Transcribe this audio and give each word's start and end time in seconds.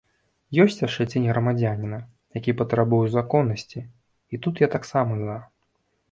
Ёсць 0.61 0.79
яшчэ 0.83 1.05
цень 1.11 1.25
грамадзяніна, 1.31 1.99
які 2.39 2.55
патрабуе 2.61 3.07
законнасці, 3.17 3.79
і 4.35 4.39
тут 4.47 4.63
я 4.65 4.71
таксама 4.77 5.13
за. 5.21 5.37